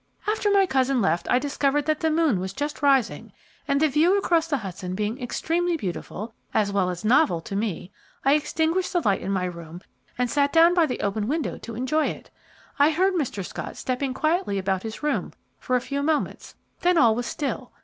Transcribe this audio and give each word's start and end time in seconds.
After 0.27 0.49
my 0.49 0.65
cousin 0.65 0.99
left 0.99 1.29
I 1.29 1.37
discovered 1.37 1.85
that 1.85 1.99
the 1.99 2.09
moon 2.09 2.39
was 2.39 2.53
just 2.53 2.81
rising, 2.81 3.31
and 3.67 3.79
the 3.79 3.87
view 3.87 4.17
across 4.17 4.47
the 4.47 4.57
Hudson 4.57 4.95
being 4.95 5.21
extremely 5.21 5.77
beautiful, 5.77 6.33
as 6.55 6.71
well 6.71 6.89
as 6.89 7.05
novel 7.05 7.39
to 7.41 7.55
me, 7.55 7.91
I 8.25 8.33
extinguished 8.33 8.93
the 8.93 9.01
light 9.01 9.21
in 9.21 9.29
my 9.31 9.45
room 9.45 9.81
and 10.17 10.27
sat 10.27 10.51
down 10.51 10.73
by 10.73 10.87
the 10.87 11.01
open 11.01 11.27
window 11.27 11.59
to 11.59 11.75
enjoy 11.75 12.07
it. 12.07 12.31
I 12.79 12.89
heard 12.89 13.13
Mr. 13.13 13.45
Scott 13.45 13.77
stepping 13.77 14.15
quietly 14.15 14.57
about 14.57 14.81
his 14.81 15.03
room 15.03 15.33
for 15.59 15.75
a 15.75 15.81
few 15.81 16.01
moments; 16.01 16.55
then 16.79 16.97
all 16.97 17.13
was 17.13 17.27
still. 17.27 17.71